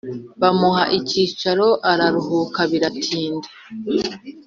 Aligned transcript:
Bamuha 0.41 0.83
icyicaro 0.99 1.67
araruhuka 1.91 2.59
biratida 2.71 3.49